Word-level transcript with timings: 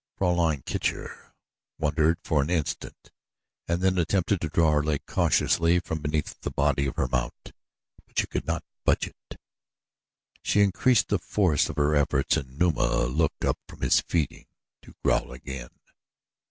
Fraulein 0.17 0.63
Kircher 0.63 1.35
wondered 1.77 2.17
for 2.23 2.41
an 2.41 2.49
instant 2.49 3.11
and 3.67 3.81
then 3.83 3.99
attempted 3.99 4.41
to 4.41 4.49
draw 4.49 4.71
her 4.71 4.83
leg 4.83 5.05
cautiously 5.05 5.79
from 5.79 5.99
beneath 5.99 6.41
the 6.41 6.49
body 6.49 6.87
of 6.87 6.95
her 6.95 7.07
mount; 7.07 7.51
but 8.07 8.17
she 8.17 8.25
could 8.25 8.47
not 8.47 8.63
budge 8.83 9.05
it. 9.05 9.37
She 10.41 10.61
increased 10.61 11.09
the 11.09 11.19
force 11.19 11.69
of 11.69 11.75
her 11.75 11.93
efforts 11.93 12.35
and 12.35 12.57
Numa 12.57 13.05
looked 13.05 13.45
up 13.45 13.59
from 13.67 13.81
his 13.81 13.99
feeding 13.99 14.47
to 14.81 14.95
growl 15.03 15.33
again. 15.33 15.69